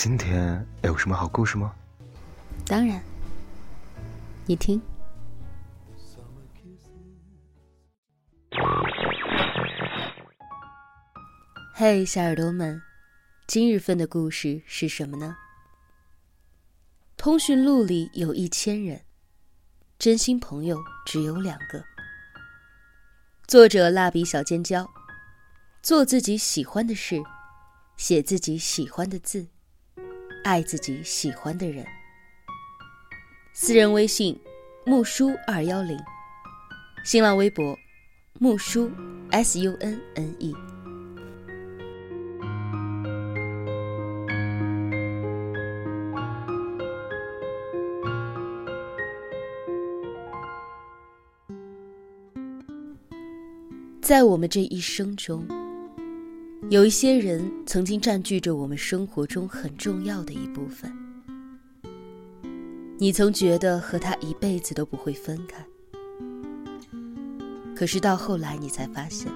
[0.00, 1.74] 今天有什么好故事吗？
[2.64, 3.02] 当然，
[4.46, 4.80] 你听。
[11.74, 12.80] 嘿，小耳朵们，
[13.48, 15.36] 今日份的故事是什么呢？
[17.16, 19.02] 通讯录里有一千人，
[19.98, 21.82] 真心朋友只有两个。
[23.48, 24.88] 作者：蜡笔小尖椒，
[25.82, 27.20] 做自己喜欢的事，
[27.96, 29.48] 写自己喜欢的字，
[30.48, 31.84] 爱自己喜欢的人。
[33.52, 34.40] 私人微信：
[34.86, 35.98] 木叔二幺零，
[37.04, 37.78] 新浪微博：
[38.40, 38.90] 木叔
[39.30, 40.54] S U N N E。
[54.00, 55.46] 在我们这一生中，
[56.70, 60.92] 有一些人曾经占据着我们生活中很重要的一部分。
[62.98, 65.64] 你曾觉得和他一辈子都不会分开，
[67.74, 69.32] 可是到后来你才发现，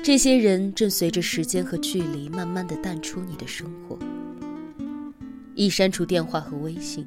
[0.00, 3.98] 这些人正随着时间和距离慢慢的淡出你的生活。
[5.56, 7.04] 一删除电话和微信，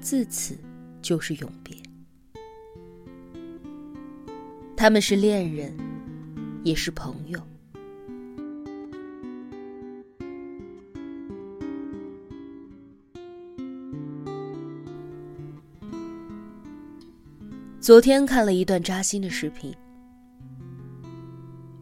[0.00, 0.56] 自此
[1.02, 1.76] 就是永别。
[4.76, 5.76] 他们是恋人，
[6.62, 7.40] 也是朋友。
[17.80, 19.74] 昨天看了一段扎心的视频。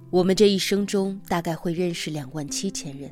[0.09, 3.11] 我们这一生中大概会认识两万七千人，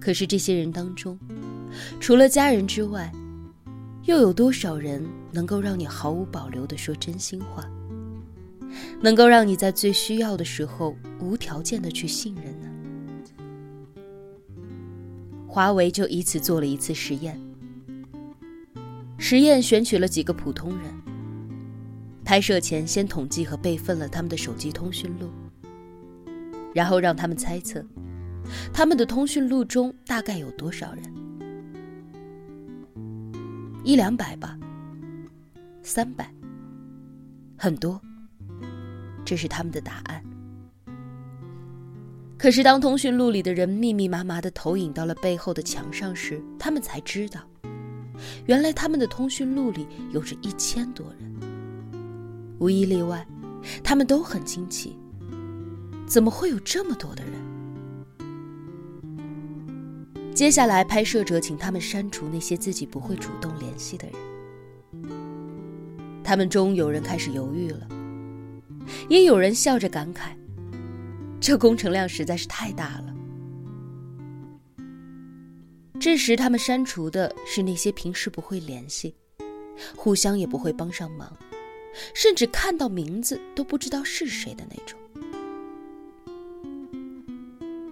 [0.00, 1.18] 可是这些人当中，
[2.00, 3.12] 除了家人之外，
[4.04, 7.62] 又有多少人能够让你毫无保留的说真心话？
[9.00, 12.68] 能够让你在最需要的时候无条件的去信任呢？
[15.46, 17.40] 华为就以此做了一次实验。
[19.16, 20.92] 实验选取了几个普通人，
[22.24, 25.28] 拍摄前先统计和备份了他们的手机通讯录，
[26.72, 27.84] 然后让他们猜测，
[28.72, 31.02] 他们的通讯录中大概有多少人？
[33.82, 34.56] 一两百吧？
[35.82, 36.30] 三百？
[37.56, 38.00] 很多？
[39.28, 40.24] 这是他们的答案。
[42.38, 47.42] 可是，当通讯录里的人密密麻麻的投影到了背后的墙上时，他们才知道，
[48.46, 51.30] 原来他们的通讯录里有着一千多人。
[52.58, 53.26] 无一例外，
[53.84, 54.96] 他们都很惊奇：
[56.06, 57.32] 怎么会有这么多的人？
[60.34, 64.16] 接下来，拍摄者请他们删除那些自己不会主动联系的人。
[66.24, 67.86] 他们中有人开始犹豫了。
[69.08, 70.30] 也有人笑着感慨
[71.40, 73.14] ：“这工程量实在是太大了。”
[76.00, 79.14] 这时，他们删除的是那些平时不会联系、
[79.96, 81.36] 互相也不会帮上忙，
[82.14, 84.98] 甚至看到名字都不知道是谁的那种。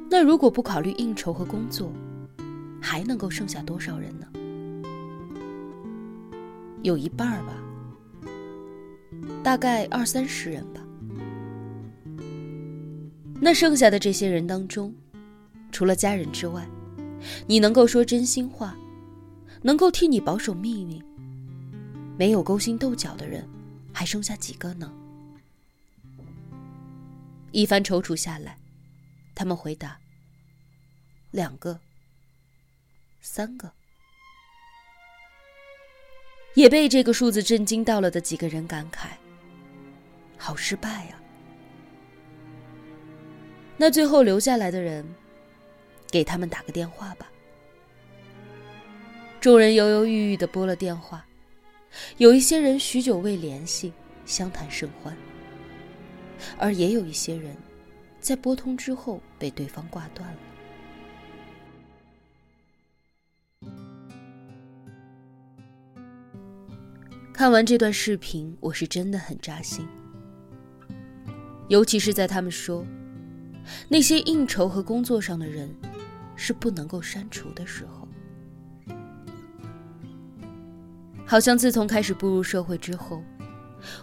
[0.08, 1.92] 那如果不考虑应酬和工作，
[2.80, 4.26] 还能够剩下多少人呢？
[6.82, 7.52] 有一半吧，
[9.42, 10.80] 大概二三十人吧。
[13.40, 14.94] 那剩下的这些人当中，
[15.70, 16.66] 除了家人之外，
[17.46, 18.76] 你能够说真心话，
[19.62, 21.02] 能够替你保守秘密，
[22.18, 23.46] 没有勾心斗角的人，
[23.92, 24.92] 还剩下几个呢？
[27.52, 28.58] 一番踌躇下来，
[29.34, 29.98] 他们回答：
[31.30, 31.78] 两个、
[33.20, 33.70] 三个。
[36.54, 39.08] 也被这个数字震惊到了的几个人感慨：
[40.38, 41.20] 好失败呀！
[43.78, 45.04] 那最后留下来的人，
[46.10, 47.30] 给他们打个电话吧。
[49.38, 51.24] 众人犹犹豫豫的拨了电话，
[52.16, 53.92] 有一些人许久未联系，
[54.24, 55.14] 相谈甚欢；
[56.58, 57.54] 而也有一些人，
[58.18, 60.38] 在拨通之后被对方挂断了。
[67.32, 69.86] 看完这段视频，我是真的很扎心，
[71.68, 72.82] 尤其是在他们说。
[73.88, 75.68] 那些应酬和工作上的人，
[76.34, 78.06] 是不能够删除的时候。
[81.24, 83.22] 好像自从开始步入社会之后，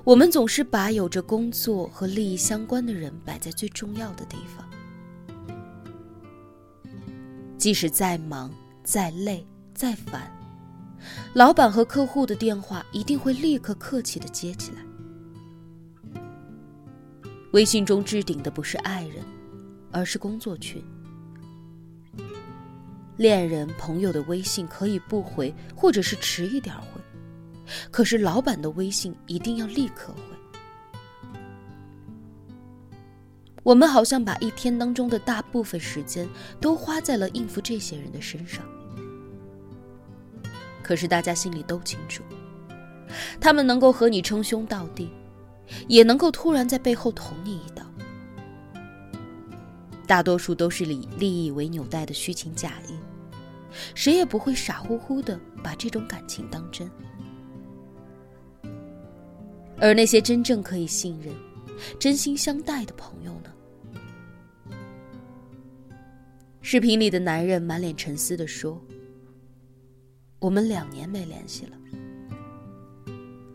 [0.04, 4.68] 我们总是把有着工作和利益相关的人摆在最重要的地方。
[7.58, 10.30] 即使再忙、再累、再烦，
[11.34, 14.82] 老板和客户的电话一定会立刻客气的接起来。
[17.54, 19.24] 微信中置顶的不是爱人，
[19.94, 20.84] 而是工作群。
[23.16, 27.00] 恋人、朋友的微信可以不回，或者是迟一点回，
[27.92, 30.22] 可是老板的微信一定要立刻回。
[33.62, 36.28] 我们好像把一天当中的大部分时间
[36.60, 38.66] 都花在了应付这些人的身上，
[40.82, 42.24] 可是大家心里都清楚，
[43.40, 45.10] 他们能够和你称兄道弟，
[45.88, 47.83] 也能够突然在背后捅你一刀。
[50.06, 52.94] 大多数都是以利益为纽带的虚情假意，
[53.96, 56.90] 谁也不会傻乎乎的把这种感情当真。
[59.80, 61.34] 而那些真正可以信任、
[62.00, 63.50] 真心相待的朋友呢？
[66.62, 68.82] 视频里的男人满脸沉思的说
[70.40, 71.78] ：“我们两年没联系了，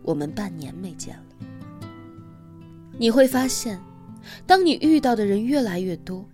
[0.03, 1.25] 我们半年没见了。”
[2.99, 3.81] 你会发现。
[4.47, 6.29] 当你遇到的人越来越多，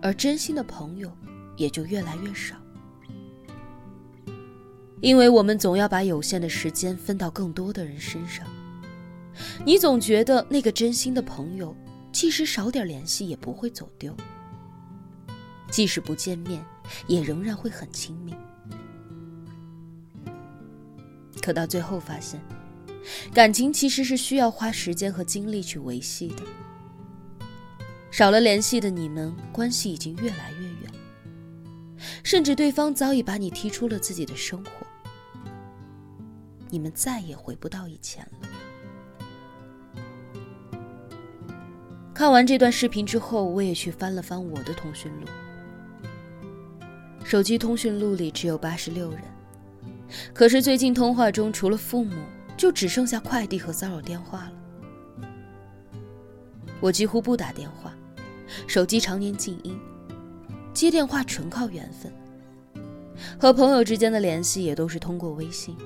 [0.00, 1.10] 而真心的朋友
[1.56, 2.54] 也就越来越少，
[5.00, 8.46] 因为我们总要把有限的时间分到更多的人身上。
[9.64, 11.76] 你总觉得那个真心的朋友，
[12.10, 14.16] 即使少点联系也不会走丢，
[15.70, 16.64] 即使不见面，
[17.06, 18.34] 也仍然会很亲密。
[21.40, 22.40] 可到最后发现，
[23.32, 26.42] 感情其实是需要花时间和精力去维系的。
[28.10, 30.92] 少了联系的你们，关系已经越来越远，
[32.24, 34.70] 甚至对方早已把你踢出了自己的生活，
[36.68, 38.48] 你们再也回不到以前了。
[42.12, 45.26] 看完这段视频之后，我也去翻了翻我的通讯录，
[47.22, 49.22] 手机通讯录里只有八十六人，
[50.34, 52.16] 可是最近通话中除了父母，
[52.56, 54.52] 就只剩下快递和骚扰电话了。
[56.80, 57.92] 我几乎不打电话，
[58.66, 59.78] 手机常年静音，
[60.72, 62.12] 接电话纯靠缘分。
[63.38, 65.76] 和朋友之间的联系也都是通过微信。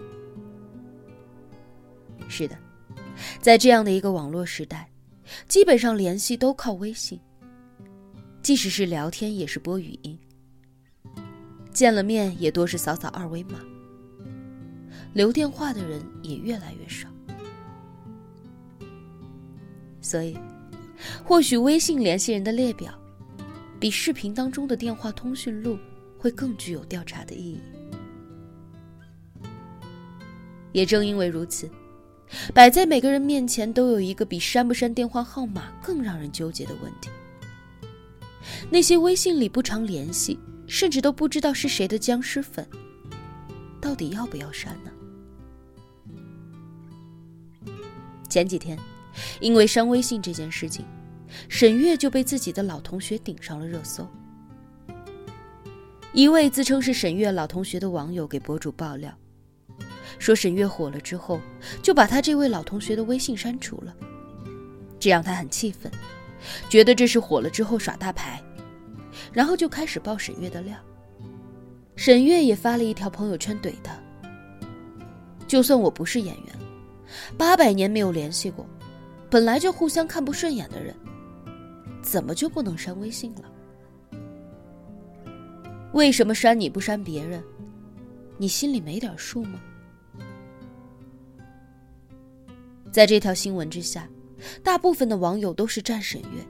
[2.28, 2.56] 是的，
[3.40, 4.90] 在这样的一个网络时代，
[5.48, 7.18] 基本上联系都靠微信。
[8.42, 10.18] 即使是聊天，也是播语音。
[11.72, 13.58] 见了面也多是扫扫二维码。
[15.14, 17.08] 留电话的人也越来越少。
[20.00, 20.36] 所以。
[21.24, 22.92] 或许微信联系人的列表，
[23.80, 25.78] 比视频当中的电话通讯录
[26.18, 27.60] 会更具有调查的意义。
[30.72, 31.70] 也正因为如此，
[32.54, 37.10] 摆在每个人面前都有一个比删不删电话号码更让人纠结的问题：
[38.70, 42.66] 那些微信里不常联系，甚至都不知道是谁的僵尸粉，
[43.80, 44.90] 到底要不要删呢？
[48.28, 48.78] 前几天。
[49.40, 50.84] 因为删微信这件事情，
[51.48, 54.06] 沈月就被自己的老同学顶上了热搜。
[56.12, 59.10] 一位自称是沈月老同学的网友给博主爆料，
[60.18, 61.40] 说沈月火了之后，
[61.82, 63.94] 就把他这位老同学的微信删除了，
[65.00, 65.90] 这让他很气愤，
[66.68, 68.42] 觉得这是火了之后耍大牌，
[69.32, 70.76] 然后就开始爆沈月的料。
[71.96, 73.98] 沈月也发了一条朋友圈怼他
[75.48, 76.54] ：“就算我不是演员，
[77.38, 78.66] 八百年没有联系过。”
[79.32, 80.94] 本来就互相看不顺眼的人，
[82.02, 83.50] 怎么就不能删微信了？
[85.94, 87.42] 为什么删你不删别人？
[88.36, 89.58] 你心里没点数吗？
[92.90, 94.06] 在这条新闻之下，
[94.62, 96.46] 大部分的网友都是站沈月，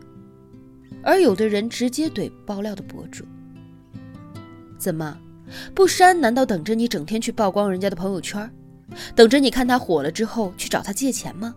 [1.05, 3.25] 而有的人直接怼爆料的博主。
[4.77, 5.17] 怎么
[5.73, 6.21] 不删？
[6.21, 8.53] 难道等着你整天去曝光人家的朋友圈，
[9.15, 11.55] 等着你看他火了之后去找他借钱吗？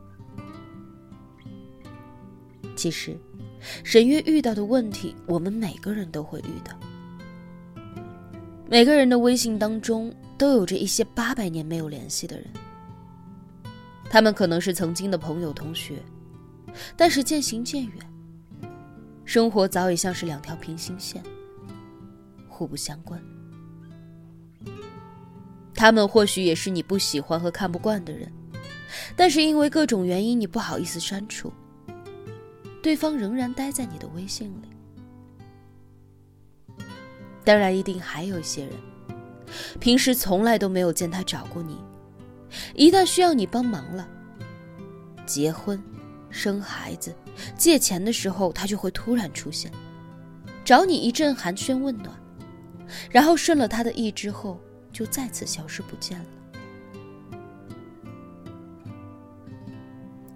[2.85, 3.17] 其实，
[3.83, 6.71] 沈月遇到的问题，我们每个人都会遇到。
[8.69, 12.45] 每个人的微信当中都有着一些八百年没有联系的人，
[14.07, 15.99] 他们可能是曾经的朋友、同学，
[16.95, 17.95] 但是渐行渐远，
[19.23, 21.23] 生活早已像是两条平行线，
[22.47, 23.19] 互不相关。
[25.73, 28.31] 他们或许也是你不喜欢和看不惯的人，
[29.15, 31.51] 但是因为各种原因，你不好意思删除。
[32.85, 34.69] 对方仍然待在你的微信里。
[37.43, 38.73] 当然，一定还有一些人，
[39.79, 41.79] 平时从来都没有见他找过你，
[42.75, 44.07] 一旦需要你帮忙了，
[45.25, 45.83] 结婚、
[46.29, 47.11] 生孩子、
[47.57, 49.71] 借钱的时候，他就会突然出现，
[50.63, 52.15] 找你一阵寒暄问暖，
[53.09, 54.59] 然后顺了他的意之后，
[54.91, 56.25] 就再次消失不见了。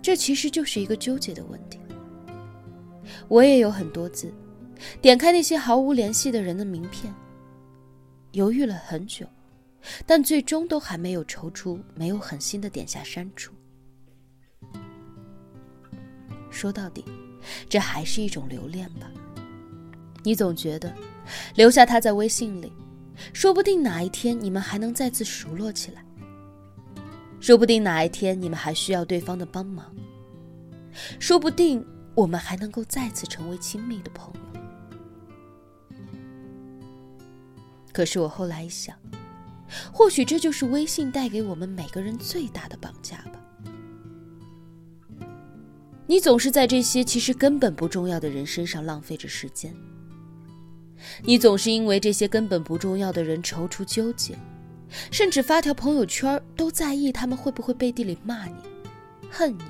[0.01, 1.77] 这其实就是一个纠结的问题。
[3.27, 4.33] 我也有很多字，
[5.01, 7.13] 点开那些毫无联系的人的名片，
[8.31, 9.25] 犹豫了很久，
[10.05, 13.53] 但最终都还没有踌躇，没有狠心的点下删除。
[16.49, 17.05] 说到底，
[17.69, 19.11] 这还是一种留恋吧。
[20.23, 20.93] 你总觉得，
[21.55, 22.73] 留下他在微信里，
[23.33, 26.03] 说不定哪一天你们还能再次熟络起来。
[27.39, 29.95] 说不定哪一天你们还需要对方的帮忙。
[31.19, 31.85] 说不定
[32.19, 34.41] 我们还能够再次成为亲密的朋友。
[37.93, 38.93] 可是我后来一想，
[39.93, 43.39] 或许这就是微信带给我们每个人最大的绑架吧。
[46.07, 49.73] 你总是在这些其实根本不重要的人身上浪费着时间。
[51.23, 54.37] 你总是因为这些根本不重要的人踌躇纠结，
[55.09, 58.55] 甚至发条朋友圈都在意他们会不会背地里骂你、
[59.31, 59.63] 恨你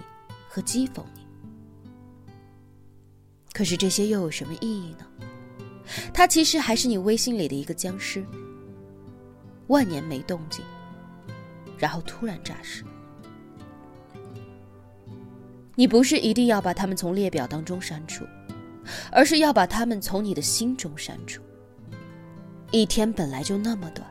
[0.48, 1.19] 和讥讽你。
[3.60, 5.06] 可是这些又有什么意义呢？
[6.14, 8.26] 他其实还是你微信里的一个僵尸，
[9.68, 10.64] 万年没动静，
[11.78, 12.86] 然后突然诈尸。
[15.76, 18.24] 你不是一定要把他们从列表当中删除，
[19.12, 21.42] 而是要把他们从你的心中删除。
[22.72, 24.08] 一天本来就那么短，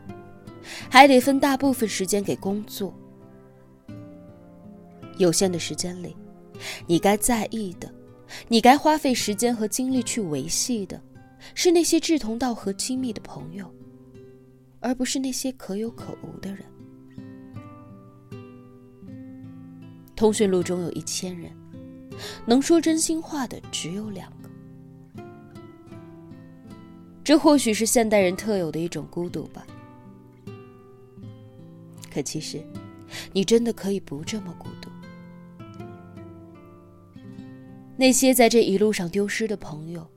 [0.91, 2.93] 还得分大部分时间给工作。
[5.17, 6.15] 有限的时间里，
[6.87, 7.91] 你该在意的，
[8.49, 11.01] 你该花费时间和精力去维系的，
[11.55, 13.71] 是那些志同道合、亲密的朋友，
[14.81, 16.65] 而不是那些可有可无的人。
[20.15, 21.53] 通讯录中有一千人，
[22.45, 24.49] 能说真心话的只有两个。
[27.23, 29.67] 这或许是现代人特有的一种孤独吧。
[32.11, 32.61] 可其实，
[33.33, 34.88] 你真的可以不这么孤独。
[38.01, 40.09] 那些在这一路上丢失的朋友，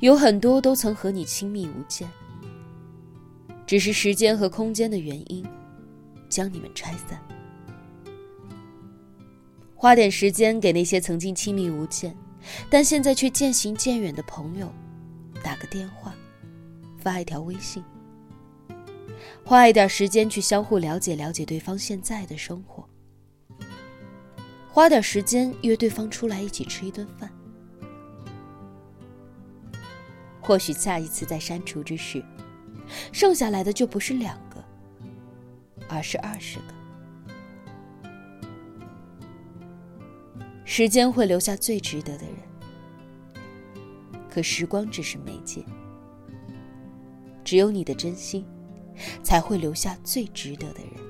[0.00, 2.08] 有很多都曾和你亲密无间，
[3.66, 5.46] 只是时间和空间的原因，
[6.30, 7.20] 将你们拆散。
[9.74, 12.16] 花点时间给那些曾经亲密无间，
[12.70, 14.72] 但现在却渐行渐远的朋友
[15.44, 16.14] 打个电话，
[16.98, 17.84] 发一条微信，
[19.44, 22.88] 花一点时间去相互了解了解对方现在的生活，
[24.76, 27.32] 花点时间约对方出来一起吃一顿饭。
[30.38, 32.22] 或许下一次在删除之时，
[33.10, 34.62] 剩下来的就不是两个，
[35.88, 36.74] 而是二十个。
[40.66, 42.36] 时间会留下最值得的人，
[44.28, 45.64] 可时光只是媒介。
[47.42, 48.44] 只有你的真心，
[49.22, 51.05] 才会留下最值得的人。